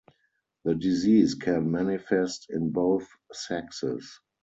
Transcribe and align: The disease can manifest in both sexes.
The 0.63 0.73
disease 0.73 1.35
can 1.35 1.69
manifest 1.69 2.47
in 2.49 2.71
both 2.71 3.07
sexes. 3.31 4.19